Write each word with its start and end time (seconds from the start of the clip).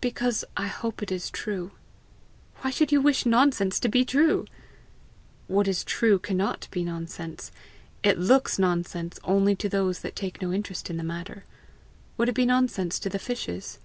"Because 0.00 0.46
I 0.56 0.66
hope 0.66 1.02
it 1.02 1.12
is 1.12 1.28
true." 1.30 1.72
"Why 2.62 2.70
should 2.70 2.90
you 2.90 3.02
wish 3.02 3.26
nonsense 3.26 3.78
to 3.80 3.90
be 3.90 4.02
true?" 4.02 4.46
"What 5.46 5.68
is 5.68 5.84
true 5.84 6.18
cannot 6.18 6.68
be 6.70 6.82
nonsense. 6.82 7.52
It 8.02 8.18
looks 8.18 8.58
nonsense 8.58 9.18
only 9.24 9.54
to 9.56 9.68
those 9.68 9.98
that 9.98 10.16
take 10.16 10.40
no 10.40 10.54
interest 10.54 10.88
in 10.88 10.96
the 10.96 11.04
matter. 11.04 11.44
Would 12.16 12.30
it 12.30 12.34
be 12.34 12.46
nonsense 12.46 12.98
to 13.00 13.10
the 13.10 13.18
fishes?" 13.18 13.78